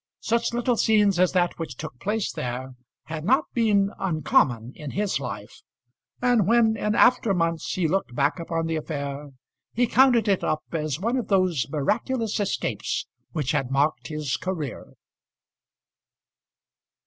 Such 0.21 0.51
little 0.51 0.77
scenes 0.77 1.19
as 1.19 1.31
that 1.33 1.59
which 1.59 1.75
took 1.75 1.99
place 1.99 2.31
there 2.31 2.73
had 3.03 3.23
not 3.23 3.43
been 3.53 3.91
uncommon 3.99 4.71
in 4.73 4.89
his 4.89 5.19
life; 5.19 5.61
and 6.23 6.47
when 6.47 6.75
in 6.75 6.95
after 6.95 7.35
months 7.35 7.71
he 7.73 7.87
looked 7.87 8.15
back 8.15 8.39
upon 8.39 8.65
the 8.65 8.77
affair, 8.77 9.27
he 9.75 9.85
counted 9.85 10.27
it 10.27 10.43
up 10.43 10.63
as 10.71 10.99
one 10.99 11.17
of 11.17 11.27
those 11.27 11.67
miraculous 11.69 12.39
escapes 12.39 13.05
which 13.33 13.51
had 13.51 13.69
marked 13.69 14.07
his 14.07 14.37
career. 14.37 14.91